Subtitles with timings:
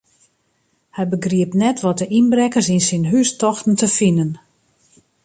[0.95, 4.31] Hy begriep net wat de ynbrekkers yn syn hús tochten te finen.